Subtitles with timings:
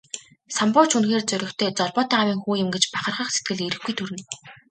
[0.57, 4.21] Самбуу ч үнэхээр зоригтой, золбоотой аавын хүү юм гэж бахархах сэтгэл эрхгүй төрнө.